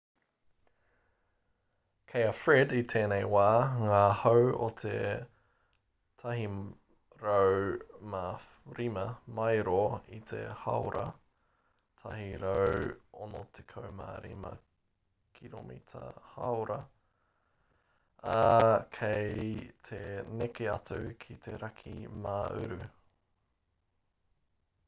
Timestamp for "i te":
10.19-10.39